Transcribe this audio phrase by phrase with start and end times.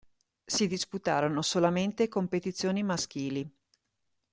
[0.45, 3.47] Si disputarono solamente competizioni maschili.